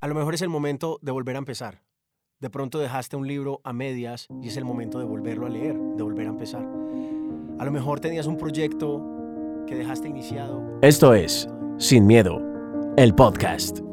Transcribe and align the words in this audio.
A 0.00 0.08
lo 0.08 0.14
mejor 0.14 0.34
es 0.34 0.42
el 0.42 0.48
momento 0.48 0.98
de 1.02 1.12
volver 1.12 1.36
a 1.36 1.38
empezar. 1.38 1.82
De 2.40 2.50
pronto 2.50 2.78
dejaste 2.78 3.16
un 3.16 3.26
libro 3.26 3.60
a 3.64 3.72
medias 3.72 4.28
y 4.40 4.48
es 4.48 4.56
el 4.56 4.64
momento 4.64 4.98
de 4.98 5.04
volverlo 5.04 5.46
a 5.46 5.48
leer, 5.48 5.76
de 5.76 6.02
volver 6.02 6.26
a 6.26 6.30
empezar. 6.30 6.62
A 7.58 7.64
lo 7.64 7.70
mejor 7.72 7.98
tenías 7.98 8.26
un 8.26 8.36
proyecto 8.36 9.02
que 9.66 9.74
dejaste 9.74 10.08
iniciado. 10.08 10.78
Esto 10.80 11.14
es 11.14 11.48
Sin 11.78 12.06
Miedo, 12.06 12.40
el 12.96 13.14
podcast. 13.14 13.87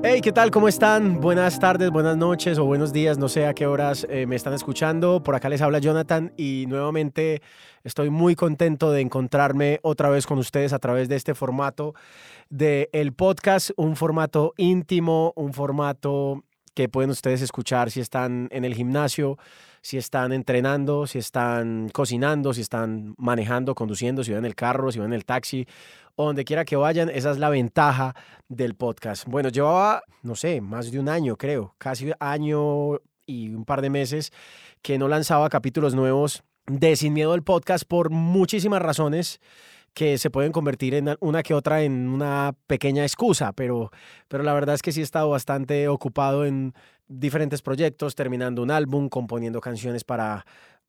Hey, 0.00 0.20
¿qué 0.20 0.30
tal? 0.30 0.52
¿Cómo 0.52 0.68
están? 0.68 1.20
Buenas 1.20 1.58
tardes, 1.58 1.90
buenas 1.90 2.16
noches 2.16 2.56
o 2.58 2.64
buenos 2.64 2.92
días, 2.92 3.18
no 3.18 3.28
sé 3.28 3.46
a 3.46 3.52
qué 3.52 3.66
horas 3.66 4.06
eh, 4.08 4.26
me 4.26 4.36
están 4.36 4.54
escuchando. 4.54 5.24
Por 5.24 5.34
acá 5.34 5.48
les 5.48 5.60
habla 5.60 5.80
Jonathan 5.80 6.32
y 6.36 6.66
nuevamente 6.68 7.42
estoy 7.82 8.08
muy 8.08 8.36
contento 8.36 8.92
de 8.92 9.00
encontrarme 9.00 9.80
otra 9.82 10.08
vez 10.08 10.24
con 10.24 10.38
ustedes 10.38 10.72
a 10.72 10.78
través 10.78 11.08
de 11.08 11.16
este 11.16 11.34
formato 11.34 11.94
de 12.48 12.88
el 12.92 13.12
podcast, 13.12 13.70
un 13.76 13.96
formato 13.96 14.54
íntimo, 14.56 15.32
un 15.34 15.52
formato 15.52 16.44
que 16.74 16.88
pueden 16.88 17.10
ustedes 17.10 17.42
escuchar 17.42 17.90
si 17.90 17.98
están 17.98 18.46
en 18.52 18.64
el 18.64 18.76
gimnasio, 18.76 19.36
si 19.88 19.96
están 19.96 20.34
entrenando, 20.34 21.06
si 21.06 21.16
están 21.16 21.88
cocinando, 21.94 22.52
si 22.52 22.60
están 22.60 23.14
manejando, 23.16 23.74
conduciendo, 23.74 24.22
si 24.22 24.32
van 24.32 24.40
en 24.40 24.44
el 24.44 24.54
carro, 24.54 24.92
si 24.92 24.98
van 24.98 25.08
en 25.08 25.14
el 25.14 25.24
taxi 25.24 25.66
o 26.14 26.26
donde 26.26 26.44
quiera 26.44 26.66
que 26.66 26.76
vayan. 26.76 27.08
Esa 27.08 27.30
es 27.30 27.38
la 27.38 27.48
ventaja 27.48 28.14
del 28.50 28.74
podcast. 28.74 29.24
Bueno, 29.26 29.48
llevaba, 29.48 30.02
no 30.22 30.34
sé, 30.34 30.60
más 30.60 30.92
de 30.92 31.00
un 31.00 31.08
año, 31.08 31.38
creo, 31.38 31.74
casi 31.78 32.10
año 32.20 32.98
y 33.24 33.54
un 33.54 33.64
par 33.64 33.80
de 33.80 33.88
meses 33.88 34.30
que 34.82 34.98
no 34.98 35.08
lanzaba 35.08 35.48
capítulos 35.48 35.94
nuevos 35.94 36.42
de 36.66 36.94
Sin 36.94 37.14
Miedo 37.14 37.32
al 37.32 37.42
podcast 37.42 37.84
por 37.88 38.10
muchísimas 38.10 38.82
razones 38.82 39.40
que 39.94 40.18
se 40.18 40.28
pueden 40.28 40.52
convertir 40.52 40.94
en 40.94 41.16
una 41.20 41.42
que 41.42 41.54
otra 41.54 41.80
en 41.82 42.08
una 42.08 42.54
pequeña 42.66 43.04
excusa, 43.04 43.54
pero, 43.54 43.90
pero 44.28 44.44
la 44.44 44.52
verdad 44.52 44.74
es 44.74 44.82
que 44.82 44.92
sí 44.92 45.00
he 45.00 45.02
estado 45.02 45.30
bastante 45.30 45.88
ocupado 45.88 46.44
en 46.44 46.74
diferentes 47.08 47.62
proyectos, 47.62 48.14
terminando 48.14 48.62
un 48.62 48.70
álbum, 48.70 49.08
componiendo 49.08 49.60
canciones 49.60 50.04
para 50.04 50.44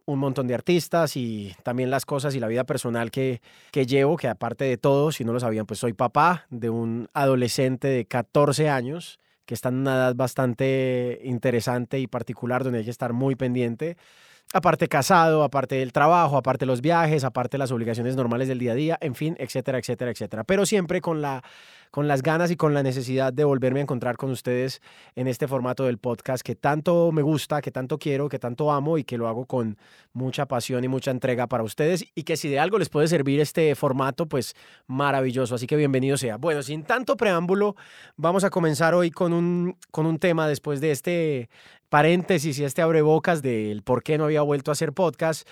un 0.06 0.20
montón 0.20 0.48
de 0.48 0.56
artistas 0.56 1.16
y 1.16 1.56
también 1.64 1.92
las 1.92 2.06
cosas 2.06 2.36
y 2.36 2.39
la 2.39 2.48
vida 2.48 2.64
personal 2.64 3.11
que, 3.11 3.42
que 3.72 3.86
llevo, 3.86 4.17
que 4.17 4.28
aparte 4.28 4.66
de 4.66 4.78
todo, 4.78 5.11
si 5.11 5.23
no 5.23 5.34
lo 5.34 5.39
sabían, 5.39 5.66
pues 5.66 5.80
soy 5.80 5.94
papá 5.94 6.45
de 6.50 6.70
un 6.70 7.08
adolescente 7.14 7.88
de 7.88 8.06
14 8.06 8.70
años 8.70 9.20
que 9.45 9.53
está 9.53 9.70
en 9.70 9.76
una 9.76 9.95
edad 9.95 10.16
bastante 10.16 11.22
interesante 11.23 12.00
y 12.00 12.08
particular 12.08 12.64
donde 12.64 12.80
hay 12.80 12.86
que 12.86 12.92
estar 12.92 13.14
muy 13.14 13.36
pendiente 13.36 13.98
aparte 14.53 14.88
casado, 14.88 15.44
aparte 15.44 15.75
del 15.75 15.94
trabajo, 15.94 16.38
aparte 16.38 16.66
los 16.66 16.81
viajes, 16.81 17.23
aparte 17.23 17.58
las 17.58 17.72
obligaciones 17.72 18.16
normales 18.16 18.47
del 18.47 18.58
día 18.58 18.72
a 18.72 18.75
día, 18.75 18.97
en 19.02 19.14
fin, 19.14 19.36
etcétera, 19.39 19.78
etcétera, 19.78 20.11
etcétera. 20.11 20.44
Pero 20.44 20.66
siempre 20.66 21.02
con, 21.02 21.22
la, 21.22 21.44
con 21.92 22.08
las 22.08 22.23
ganas 22.23 22.50
y 22.50 22.55
con 22.55 22.73
la 22.73 22.81
necesidad 22.81 23.31
de 23.31 23.44
volverme 23.44 23.80
a 23.80 23.83
encontrar 23.83 24.17
con 24.17 24.31
ustedes 24.31 24.81
en 25.16 25.27
este 25.27 25.47
formato 25.47 25.86
del 25.86 26.00
podcast 26.00 26.42
que 26.42 26.55
tanto 26.55 27.11
me 27.11 27.22
gusta, 27.22 27.61
que 27.61 27.70
tanto 27.70 28.00
quiero, 28.00 28.27
que 28.27 28.39
tanto 28.39 28.72
amo 28.72 28.97
y 28.97 29.03
que 29.03 29.20
lo 29.20 29.27
hago 29.27 29.45
con 29.45 29.77
mucha 30.14 30.48
pasión 30.48 30.83
y 30.83 30.88
mucha 30.88 31.11
entrega 31.11 31.45
para 31.45 31.64
ustedes 31.64 32.05
y 32.15 32.23
que 32.23 32.36
si 32.36 32.49
de 32.49 32.58
algo 32.58 32.80
les 32.80 32.89
puede 32.89 33.08
servir 33.08 33.39
este 33.42 33.76
formato, 33.76 34.26
pues 34.26 34.55
maravilloso. 34.88 35.54
Así 35.54 35.67
que 35.67 35.76
bienvenido 35.76 36.17
sea. 36.17 36.38
Bueno, 36.38 36.64
sin 36.64 36.83
tanto 36.83 37.17
preámbulo, 37.17 37.76
vamos 38.15 38.43
a 38.43 38.49
comenzar 38.49 38.95
hoy 38.95 39.11
con 39.11 39.32
un, 39.32 39.77
con 39.92 40.08
un 40.08 40.17
tema 40.17 40.48
después 40.48 40.82
de 40.82 40.89
este 40.89 41.49
paréntesis 41.89 42.58
y 42.60 42.64
este 42.64 42.82
abrebocas 42.82 43.42
del 43.42 43.83
por 43.83 44.04
qué 44.04 44.17
no 44.17 44.26
había 44.26 44.42
vuelto 44.42 44.72
a 44.72 44.73
hacer 44.73 44.94
podcast. 44.94 45.48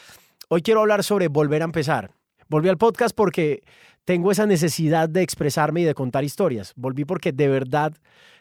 Hoy 0.50 0.62
quiero 0.62 0.82
hablar 0.82 1.04
sobre 1.04 1.28
volver 1.28 1.62
a 1.62 1.66
empezar. 1.66 2.12
Volví 2.48 2.70
al 2.70 2.78
podcast 2.78 3.16
porque 3.16 3.64
tengo 4.06 4.32
esa 4.32 4.46
necesidad 4.46 5.10
de 5.10 5.22
expresarme 5.22 5.82
y 5.82 5.84
de 5.84 5.94
contar 5.94 6.24
historias. 6.24 6.74
Volví 6.76 7.04
porque 7.04 7.34
de 7.34 7.50
verdad 7.50 7.94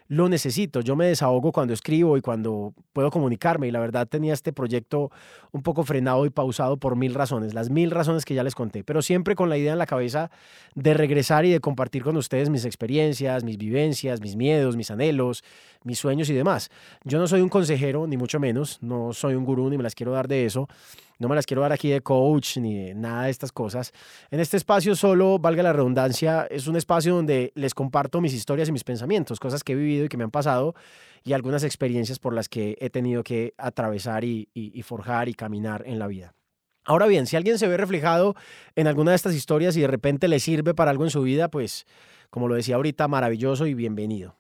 lo 0.09 0.29
necesito. 0.29 0.81
Yo 0.81 0.97
me 0.97 1.07
desahogo 1.07 1.53
cuando 1.53 1.73
escribo 1.73 2.17
y 2.17 2.21
cuando 2.21 2.75
puedo 2.93 3.11
comunicarme 3.11 3.69
y 3.69 3.71
la 3.71 3.81
verdad 3.81 4.07
tenía 4.07 4.33
este 4.33 4.53
proyecto 4.53 5.11
un 5.53 5.63
poco 5.63 5.85
frenado 5.85 6.27
y 6.27 6.31
pausado 6.31 6.77
por 6.77 6.97
mil 6.97 7.15
razones, 7.15 7.55
las 7.55 7.71
mil 7.71 7.91
razones 7.91 8.25
que 8.25 8.35
ya 8.35 8.43
les 8.43 8.55
conté, 8.55 8.85
pero 8.85 9.03
siempre 9.03 9.35
con 9.35 9.49
la 9.49 9.59
idea 9.59 9.73
en 9.73 9.79
la 9.79 9.87
cabeza 9.87 10.31
de 10.75 10.95
regresar 10.95 11.45
y 11.45 11.51
de 11.51 11.61
compartir 11.61 12.03
con 12.03 12.17
ustedes 12.17 12.51
mis 12.51 12.65
experiencias, 12.65 13.45
mis 13.45 13.57
vivencias, 13.57 14.21
mis 14.21 14.37
miedos, 14.37 14.77
mis 14.77 14.91
anhelos, 14.91 15.43
mis 15.83 15.99
sueños 15.99 16.29
y 16.31 16.35
demás. 16.35 16.71
Yo 17.05 17.19
no 17.19 17.27
soy 17.27 17.41
un 17.41 17.49
consejero, 17.49 18.07
ni 18.07 18.17
mucho 18.17 18.39
menos, 18.39 18.79
no 18.83 19.13
soy 19.13 19.35
un 19.35 19.45
gurú, 19.45 19.71
ni 19.71 19.77
me 19.77 19.83
las 19.83 19.95
quiero 19.95 20.13
dar 20.13 20.29
de 20.29 20.45
eso. 20.45 20.69
No 21.19 21.29
me 21.29 21.35
las 21.35 21.47
quiero 21.47 21.63
dar 21.63 21.73
aquí 21.73 21.89
de 21.89 22.03
coach 22.03 22.59
ni 22.59 22.77
de 22.77 22.95
nada 22.95 23.25
de 23.25 23.31
estas 23.31 23.51
cosas. 23.51 23.93
En 24.31 24.41
este 24.41 24.57
espacio 24.57 24.95
solo, 24.95 25.39
valga 25.39 25.63
la 25.63 25.73
redundancia, 25.73 26.47
es 26.51 26.67
un 26.67 26.77
espacio 26.77 27.15
donde 27.15 27.53
les 27.55 27.75
comparto 27.75 28.21
mis 28.21 28.35
historias 28.35 28.69
y 28.69 28.73
mis 28.73 28.85
pensamientos, 28.85 29.41
cosas 29.41 29.65
que 29.65 29.73
he 29.73 29.77
vivido 29.77 30.05
y 30.05 30.09
que 30.09 30.17
me 30.17 30.25
han 30.25 30.31
pasado 30.31 30.75
y 31.25 31.33
algunas 31.33 31.65
experiencias 31.65 32.19
por 32.19 32.35
las 32.35 32.49
que 32.49 32.77
he 32.81 32.91
tenido 32.91 33.25
que 33.25 33.55
atravesar 33.59 34.25
y, 34.25 34.49
forjar 34.85 35.29
y 35.29 35.35
caminar 35.35 35.83
en 35.87 35.99
la 35.99 36.07
vida. 36.07 36.35
Ahora 36.85 37.07
bien, 37.07 37.27
si 37.27 37.35
alguien 37.35 37.59
se 37.59 37.67
ve 37.67 37.77
reflejado 37.77 38.37
en 38.77 38.87
alguna 38.87 39.11
de 39.11 39.17
estas 39.17 39.35
historias 39.35 39.77
y 39.77 39.81
de 39.81 39.89
repente 39.89 40.29
le 40.29 40.39
sirve 40.39 40.73
para 40.73 40.93
algo 40.93 41.03
en 41.03 41.11
su 41.11 41.23
vida, 41.23 41.49
pues 41.49 41.85
como 42.31 42.47
lo 42.47 42.55
decía 42.55 42.77
ahorita, 42.77 43.09
maravilloso 43.09 43.67
y 43.67 43.75
bienvenido. 43.75 44.37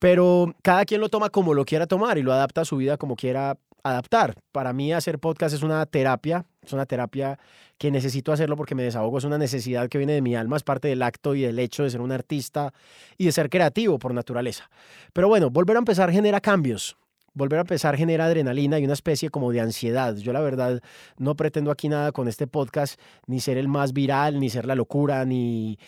Pero 0.00 0.54
cada 0.62 0.84
quien 0.84 1.00
lo 1.00 1.08
toma 1.08 1.30
como 1.30 1.54
lo 1.54 1.64
quiera 1.64 1.86
tomar 1.86 2.18
y 2.18 2.22
lo 2.22 2.32
adapta 2.32 2.62
a 2.62 2.64
su 2.64 2.78
vida 2.78 2.96
como 2.96 3.14
quiera 3.14 3.56
adaptar. 3.82 4.34
Para 4.52 4.72
mí 4.72 4.92
hacer 4.92 5.18
podcast 5.18 5.54
es 5.54 5.62
una 5.62 5.84
terapia, 5.86 6.44
es 6.62 6.72
una 6.72 6.86
terapia 6.86 7.38
que 7.78 7.90
necesito 7.90 8.32
hacerlo 8.32 8.56
porque 8.56 8.74
me 8.74 8.82
desahogo, 8.82 9.18
es 9.18 9.24
una 9.24 9.38
necesidad 9.38 9.88
que 9.88 9.98
viene 9.98 10.12
de 10.14 10.22
mi 10.22 10.34
alma, 10.34 10.56
es 10.56 10.62
parte 10.62 10.88
del 10.88 11.02
acto 11.02 11.34
y 11.34 11.42
del 11.42 11.58
hecho 11.58 11.84
de 11.84 11.90
ser 11.90 12.00
un 12.00 12.12
artista 12.12 12.72
y 13.16 13.26
de 13.26 13.32
ser 13.32 13.48
creativo 13.50 13.98
por 13.98 14.14
naturaleza. 14.14 14.70
Pero 15.12 15.28
bueno, 15.28 15.50
volver 15.50 15.76
a 15.76 15.80
empezar 15.80 16.10
genera 16.10 16.40
cambios. 16.40 16.96
Volver 17.34 17.58
a 17.58 17.62
empezar 17.62 17.96
genera 17.96 18.24
adrenalina 18.24 18.78
y 18.78 18.84
una 18.84 18.94
especie 18.94 19.30
como 19.30 19.52
de 19.52 19.60
ansiedad. 19.60 20.16
Yo 20.16 20.32
la 20.32 20.40
verdad 20.40 20.80
no 21.18 21.36
pretendo 21.36 21.70
aquí 21.70 21.88
nada 21.88 22.12
con 22.12 22.28
este 22.28 22.46
podcast, 22.46 23.00
ni 23.26 23.40
ser 23.40 23.58
el 23.58 23.68
más 23.68 23.92
viral, 23.92 24.40
ni 24.40 24.50
ser 24.50 24.66
la 24.66 24.74
locura, 24.74 25.24
ni 25.24 25.78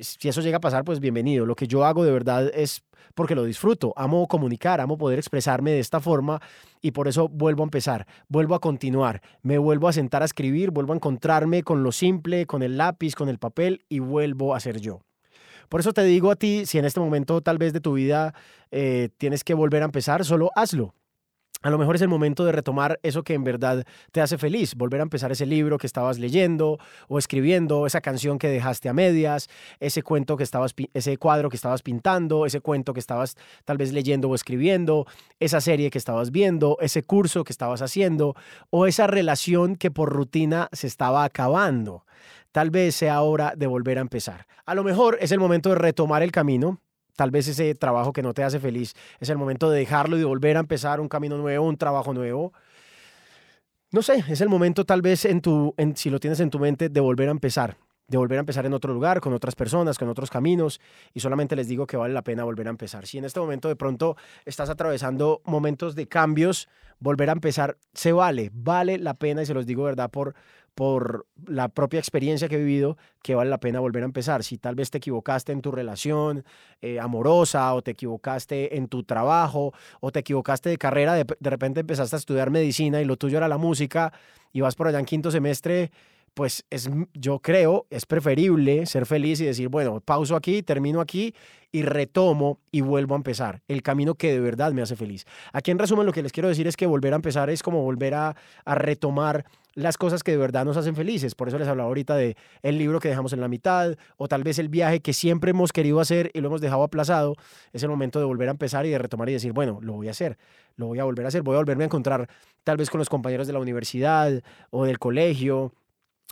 si 0.00 0.28
eso 0.28 0.40
llega 0.40 0.58
a 0.58 0.60
pasar, 0.60 0.84
pues 0.84 1.00
bienvenido. 1.00 1.46
Lo 1.46 1.54
que 1.54 1.66
yo 1.66 1.84
hago 1.84 2.04
de 2.04 2.12
verdad 2.12 2.50
es 2.54 2.82
porque 3.14 3.34
lo 3.34 3.44
disfruto, 3.44 3.92
amo 3.96 4.26
comunicar, 4.28 4.80
amo 4.80 4.98
poder 4.98 5.18
expresarme 5.18 5.70
de 5.72 5.80
esta 5.80 6.00
forma 6.00 6.40
y 6.80 6.90
por 6.90 7.08
eso 7.08 7.28
vuelvo 7.28 7.62
a 7.62 7.66
empezar, 7.66 8.06
vuelvo 8.28 8.54
a 8.54 8.60
continuar, 8.60 9.22
me 9.42 9.58
vuelvo 9.58 9.88
a 9.88 9.92
sentar 9.92 10.22
a 10.22 10.26
escribir, 10.26 10.70
vuelvo 10.70 10.92
a 10.92 10.96
encontrarme 10.96 11.62
con 11.62 11.82
lo 11.82 11.92
simple, 11.92 12.46
con 12.46 12.62
el 12.62 12.76
lápiz, 12.76 13.14
con 13.14 13.28
el 13.28 13.38
papel 13.38 13.84
y 13.88 14.00
vuelvo 14.00 14.54
a 14.54 14.60
ser 14.60 14.80
yo. 14.80 15.07
Por 15.68 15.80
eso 15.80 15.92
te 15.92 16.04
digo 16.04 16.30
a 16.30 16.36
ti, 16.36 16.66
si 16.66 16.78
en 16.78 16.84
este 16.84 17.00
momento 17.00 17.40
tal 17.40 17.58
vez 17.58 17.72
de 17.72 17.80
tu 17.80 17.94
vida 17.94 18.34
eh, 18.70 19.10
tienes 19.18 19.44
que 19.44 19.54
volver 19.54 19.82
a 19.82 19.86
empezar, 19.86 20.24
solo 20.24 20.50
hazlo. 20.54 20.94
A 21.60 21.70
lo 21.70 21.78
mejor 21.78 21.96
es 21.96 22.02
el 22.02 22.08
momento 22.08 22.44
de 22.44 22.52
retomar 22.52 23.00
eso 23.02 23.24
que 23.24 23.34
en 23.34 23.42
verdad 23.42 23.84
te 24.12 24.20
hace 24.20 24.38
feliz, 24.38 24.76
volver 24.76 25.00
a 25.00 25.02
empezar 25.02 25.32
ese 25.32 25.44
libro 25.44 25.76
que 25.76 25.88
estabas 25.88 26.20
leyendo 26.20 26.78
o 27.08 27.18
escribiendo, 27.18 27.84
esa 27.84 28.00
canción 28.00 28.38
que 28.38 28.46
dejaste 28.46 28.88
a 28.88 28.92
medias, 28.92 29.48
ese 29.80 30.04
cuento 30.04 30.36
que 30.36 30.44
estabas 30.44 30.72
ese 30.94 31.16
cuadro 31.16 31.48
que 31.50 31.56
estabas 31.56 31.82
pintando, 31.82 32.46
ese 32.46 32.60
cuento 32.60 32.94
que 32.94 33.00
estabas 33.00 33.34
tal 33.64 33.76
vez 33.76 33.92
leyendo 33.92 34.28
o 34.28 34.36
escribiendo, 34.36 35.06
esa 35.40 35.60
serie 35.60 35.90
que 35.90 35.98
estabas 35.98 36.30
viendo, 36.30 36.76
ese 36.80 37.02
curso 37.02 37.42
que 37.42 37.52
estabas 37.52 37.82
haciendo 37.82 38.36
o 38.70 38.86
esa 38.86 39.08
relación 39.08 39.74
que 39.74 39.90
por 39.90 40.12
rutina 40.12 40.68
se 40.70 40.86
estaba 40.86 41.24
acabando. 41.24 42.04
Tal 42.52 42.70
vez 42.70 42.94
sea 42.94 43.20
hora 43.22 43.54
de 43.56 43.66
volver 43.66 43.98
a 43.98 44.02
empezar. 44.02 44.46
A 44.64 44.74
lo 44.74 44.84
mejor 44.84 45.18
es 45.20 45.32
el 45.32 45.38
momento 45.38 45.70
de 45.70 45.76
retomar 45.76 46.22
el 46.22 46.32
camino, 46.32 46.80
Tal 47.18 47.32
vez 47.32 47.48
ese 47.48 47.74
trabajo 47.74 48.12
que 48.12 48.22
no 48.22 48.32
te 48.32 48.44
hace 48.44 48.60
feliz 48.60 48.94
es 49.18 49.28
el 49.28 49.36
momento 49.38 49.68
de 49.68 49.80
dejarlo 49.80 50.14
y 50.14 50.20
de 50.20 50.24
volver 50.24 50.56
a 50.56 50.60
empezar 50.60 51.00
un 51.00 51.08
camino 51.08 51.36
nuevo, 51.36 51.66
un 51.66 51.76
trabajo 51.76 52.14
nuevo. 52.14 52.52
No 53.90 54.02
sé, 54.02 54.22
es 54.28 54.40
el 54.40 54.48
momento 54.48 54.84
tal 54.84 55.02
vez 55.02 55.24
en 55.24 55.40
tu, 55.40 55.74
en, 55.76 55.96
si 55.96 56.10
lo 56.10 56.20
tienes 56.20 56.38
en 56.38 56.48
tu 56.48 56.60
mente, 56.60 56.88
de 56.88 57.00
volver 57.00 57.26
a 57.26 57.32
empezar, 57.32 57.76
de 58.06 58.18
volver 58.18 58.38
a 58.38 58.40
empezar 58.40 58.66
en 58.66 58.72
otro 58.72 58.94
lugar, 58.94 59.20
con 59.20 59.32
otras 59.32 59.56
personas, 59.56 59.98
con 59.98 60.08
otros 60.08 60.30
caminos, 60.30 60.80
y 61.12 61.18
solamente 61.18 61.56
les 61.56 61.66
digo 61.66 61.88
que 61.88 61.96
vale 61.96 62.14
la 62.14 62.22
pena 62.22 62.44
volver 62.44 62.68
a 62.68 62.70
empezar. 62.70 63.04
Si 63.04 63.18
en 63.18 63.24
este 63.24 63.40
momento 63.40 63.66
de 63.66 63.74
pronto 63.74 64.16
estás 64.44 64.70
atravesando 64.70 65.42
momentos 65.44 65.96
de 65.96 66.06
cambios, 66.06 66.68
volver 67.00 67.30
a 67.30 67.32
empezar 67.32 67.78
se 67.94 68.12
vale, 68.12 68.52
vale 68.54 68.96
la 68.96 69.14
pena, 69.14 69.42
y 69.42 69.46
se 69.46 69.54
los 69.54 69.66
digo 69.66 69.82
verdad 69.82 70.08
por, 70.08 70.36
por 70.78 71.26
la 71.44 71.70
propia 71.70 71.98
experiencia 71.98 72.48
que 72.48 72.54
he 72.54 72.58
vivido 72.58 72.96
que 73.20 73.34
vale 73.34 73.50
la 73.50 73.58
pena 73.58 73.80
volver 73.80 74.04
a 74.04 74.06
empezar. 74.06 74.44
Si 74.44 74.58
tal 74.58 74.76
vez 74.76 74.92
te 74.92 74.98
equivocaste 74.98 75.50
en 75.50 75.60
tu 75.60 75.72
relación 75.72 76.44
eh, 76.80 77.00
amorosa 77.00 77.74
o 77.74 77.82
te 77.82 77.90
equivocaste 77.90 78.76
en 78.76 78.86
tu 78.86 79.02
trabajo 79.02 79.74
o 79.98 80.12
te 80.12 80.20
equivocaste 80.20 80.68
de 80.68 80.78
carrera, 80.78 81.14
de, 81.14 81.26
de 81.40 81.50
repente 81.50 81.80
empezaste 81.80 82.14
a 82.14 82.20
estudiar 82.20 82.52
medicina 82.52 83.02
y 83.02 83.06
lo 83.06 83.16
tuyo 83.16 83.38
era 83.38 83.48
la 83.48 83.58
música 83.58 84.12
y 84.52 84.60
vas 84.60 84.76
por 84.76 84.86
allá 84.86 85.00
en 85.00 85.04
quinto 85.04 85.32
semestre 85.32 85.90
pues 86.34 86.64
es, 86.70 86.90
yo 87.14 87.40
creo, 87.40 87.86
es 87.90 88.06
preferible 88.06 88.86
ser 88.86 89.06
feliz 89.06 89.40
y 89.40 89.44
decir, 89.44 89.68
bueno, 89.68 90.00
pauso 90.00 90.36
aquí, 90.36 90.62
termino 90.62 91.00
aquí 91.00 91.34
y 91.70 91.82
retomo 91.82 92.60
y 92.70 92.80
vuelvo 92.80 93.14
a 93.14 93.18
empezar. 93.18 93.62
El 93.68 93.82
camino 93.82 94.14
que 94.14 94.32
de 94.32 94.40
verdad 94.40 94.72
me 94.72 94.82
hace 94.82 94.96
feliz. 94.96 95.24
Aquí 95.52 95.70
en 95.70 95.78
resumen 95.78 96.06
lo 96.06 96.12
que 96.12 96.22
les 96.22 96.32
quiero 96.32 96.48
decir 96.48 96.66
es 96.66 96.76
que 96.76 96.86
volver 96.86 97.12
a 97.12 97.16
empezar 97.16 97.50
es 97.50 97.62
como 97.62 97.82
volver 97.82 98.14
a, 98.14 98.36
a 98.64 98.74
retomar 98.74 99.44
las 99.74 99.96
cosas 99.96 100.24
que 100.24 100.32
de 100.32 100.38
verdad 100.38 100.64
nos 100.64 100.76
hacen 100.76 100.96
felices. 100.96 101.34
Por 101.34 101.48
eso 101.48 101.58
les 101.58 101.68
hablaba 101.68 101.88
ahorita 101.88 102.16
de 102.16 102.36
el 102.62 102.78
libro 102.78 102.98
que 102.98 103.08
dejamos 103.08 103.32
en 103.32 103.40
la 103.40 103.48
mitad 103.48 103.96
o 104.16 104.26
tal 104.26 104.42
vez 104.42 104.58
el 104.58 104.68
viaje 104.68 105.00
que 105.00 105.12
siempre 105.12 105.50
hemos 105.50 105.72
querido 105.72 106.00
hacer 106.00 106.30
y 106.34 106.40
lo 106.40 106.48
hemos 106.48 106.60
dejado 106.60 106.82
aplazado. 106.82 107.36
Es 107.72 107.82
el 107.82 107.88
momento 107.88 108.18
de 108.18 108.24
volver 108.24 108.48
a 108.48 108.52
empezar 108.52 108.86
y 108.86 108.90
de 108.90 108.98
retomar 108.98 109.28
y 109.28 109.34
decir, 109.34 109.52
bueno, 109.52 109.78
lo 109.80 109.92
voy 109.92 110.08
a 110.08 110.10
hacer, 110.10 110.36
lo 110.76 110.86
voy 110.86 110.98
a 110.98 111.04
volver 111.04 111.26
a 111.26 111.28
hacer, 111.28 111.42
voy 111.42 111.54
a 111.54 111.58
volverme 111.58 111.84
a 111.84 111.86
encontrar 111.86 112.28
tal 112.64 112.76
vez 112.76 112.90
con 112.90 112.98
los 112.98 113.08
compañeros 113.08 113.46
de 113.46 113.52
la 113.52 113.60
universidad 113.60 114.42
o 114.70 114.84
del 114.84 114.98
colegio 114.98 115.72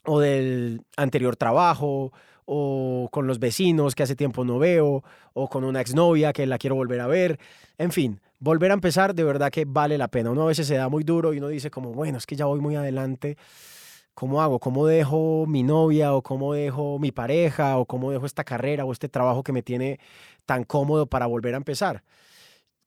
o 0.07 0.21
del 0.21 0.83
anterior 0.97 1.37
trabajo, 1.37 2.13
o 2.47 3.09
con 3.11 3.27
los 3.27 3.39
vecinos 3.39 3.95
que 3.95 4.05
hace 4.05 4.17
tiempo 4.17 4.45
no 4.45 4.59
veo, 4.59 5.03
o 5.35 5.49
con 5.49 5.65
una 5.65 5.81
exnovia 5.81 6.33
que 6.33 6.47
la 6.47 6.59
quiero 6.59 6.77
volver 6.77 7.01
a 7.01 7.07
ver. 7.07 7.39
En 7.77 7.91
fin, 7.91 8.21
volver 8.39 8.71
a 8.71 8.75
empezar 8.75 9.15
de 9.15 9.25
verdad 9.25 9.51
que 9.51 9.65
vale 9.67 9.99
la 9.99 10.09
pena. 10.09 10.31
Uno 10.31 10.45
a 10.45 10.47
veces 10.47 10.67
se 10.67 10.77
da 10.77 10.89
muy 10.89 11.05
duro 11.05 11.35
y 11.35 11.39
uno 11.39 11.49
dice 11.49 11.71
como, 11.71 11.93
bueno, 11.93 12.19
es 12.19 12.27
que 12.27 12.37
ya 12.37 12.47
voy 12.47 12.61
muy 12.61 12.77
adelante. 12.77 13.37
¿Cómo 14.15 14.41
hago? 14.41 14.61
¿Cómo 14.61 14.87
dejo 14.87 15.45
mi 15.47 15.63
novia 15.63 16.15
o 16.15 16.23
cómo 16.23 16.55
dejo 16.55 16.99
mi 16.99 17.13
pareja 17.13 17.77
o 17.77 17.85
cómo 17.85 18.13
dejo 18.13 18.25
esta 18.25 18.45
carrera 18.45 18.85
o 18.85 18.93
este 18.93 19.09
trabajo 19.11 19.43
que 19.43 19.53
me 19.53 19.63
tiene 19.63 20.01
tan 20.47 20.65
cómodo 20.65 21.07
para 21.07 21.27
volver 21.27 21.53
a 21.53 21.59
empezar? 21.59 22.03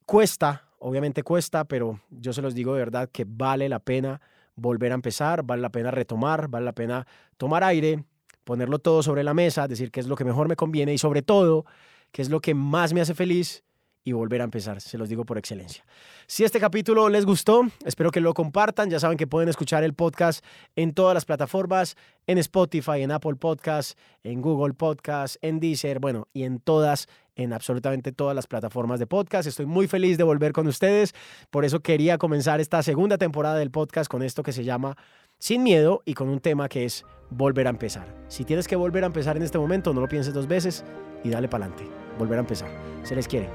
Cuesta, 0.05 0.69
obviamente 0.79 1.21
cuesta, 1.21 1.65
pero 1.65 1.99
yo 2.09 2.33
se 2.33 2.41
los 2.41 2.55
digo 2.55 2.73
de 2.73 2.79
verdad 2.79 3.09
que 3.11 3.25
vale 3.27 3.69
la 3.69 3.79
pena 3.79 4.21
volver 4.59 4.91
a 4.91 4.95
empezar, 4.95 5.43
vale 5.43 5.61
la 5.61 5.69
pena 5.69 5.91
retomar, 5.91 6.47
vale 6.47 6.65
la 6.65 6.73
pena 6.73 7.07
tomar 7.37 7.63
aire, 7.63 8.03
ponerlo 8.43 8.79
todo 8.79 9.03
sobre 9.03 9.23
la 9.23 9.33
mesa, 9.33 9.67
decir 9.67 9.91
qué 9.91 9.99
es 9.99 10.07
lo 10.07 10.15
que 10.15 10.25
mejor 10.25 10.47
me 10.47 10.55
conviene 10.55 10.93
y 10.93 10.97
sobre 10.97 11.21
todo 11.21 11.65
qué 12.11 12.21
es 12.21 12.29
lo 12.29 12.41
que 12.41 12.53
más 12.53 12.93
me 12.93 13.01
hace 13.01 13.13
feliz 13.13 13.63
y 14.03 14.11
volver 14.11 14.41
a 14.41 14.45
empezar, 14.45 14.81
se 14.81 14.97
los 14.97 15.09
digo 15.09 15.25
por 15.25 15.37
excelencia. 15.37 15.85
Si 16.25 16.43
este 16.43 16.59
capítulo 16.59 17.09
les 17.09 17.25
gustó, 17.25 17.67
espero 17.85 18.11
que 18.11 18.21
lo 18.21 18.33
compartan, 18.33 18.89
ya 18.89 18.99
saben 18.99 19.17
que 19.17 19.27
pueden 19.27 19.49
escuchar 19.49 19.83
el 19.83 19.93
podcast 19.93 20.43
en 20.75 20.93
todas 20.93 21.13
las 21.13 21.25
plataformas, 21.25 21.95
en 22.25 22.37
Spotify, 22.37 23.01
en 23.01 23.11
Apple 23.11 23.35
Podcasts, 23.35 23.97
en 24.23 24.41
Google 24.41 24.73
Podcasts, 24.73 25.37
en 25.41 25.59
Deezer, 25.59 25.99
bueno, 25.99 26.27
y 26.33 26.43
en 26.43 26.59
todas 26.59 27.07
en 27.39 27.53
absolutamente 27.53 28.11
todas 28.11 28.35
las 28.35 28.47
plataformas 28.47 28.99
de 28.99 29.07
podcast. 29.07 29.47
Estoy 29.47 29.65
muy 29.65 29.87
feliz 29.87 30.17
de 30.17 30.23
volver 30.23 30.51
con 30.51 30.67
ustedes. 30.67 31.15
Por 31.49 31.65
eso 31.65 31.79
quería 31.79 32.17
comenzar 32.17 32.59
esta 32.59 32.83
segunda 32.83 33.17
temporada 33.17 33.57
del 33.57 33.71
podcast 33.71 34.11
con 34.11 34.23
esto 34.23 34.43
que 34.43 34.51
se 34.51 34.63
llama 34.63 34.97
Sin 35.39 35.63
Miedo 35.63 36.01
y 36.05 36.13
con 36.13 36.29
un 36.29 36.39
tema 36.39 36.67
que 36.67 36.85
es 36.85 37.05
volver 37.29 37.67
a 37.67 37.69
empezar. 37.69 38.13
Si 38.27 38.43
tienes 38.43 38.67
que 38.67 38.75
volver 38.75 39.03
a 39.03 39.07
empezar 39.07 39.37
en 39.37 39.43
este 39.43 39.57
momento, 39.57 39.93
no 39.93 40.01
lo 40.01 40.07
pienses 40.07 40.33
dos 40.33 40.47
veces 40.47 40.83
y 41.23 41.29
dale 41.29 41.47
para 41.47 41.65
adelante. 41.65 41.89
Volver 42.17 42.37
a 42.37 42.41
empezar. 42.41 42.69
Se 43.03 43.15
les 43.15 43.27
quiere. 43.27 43.49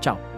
Chao. 0.00 0.37